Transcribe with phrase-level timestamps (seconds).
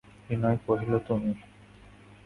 [0.25, 1.31] বিনয় কহিল, তুমি।